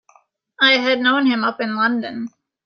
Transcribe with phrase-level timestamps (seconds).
[0.59, 2.29] I had known him up in London.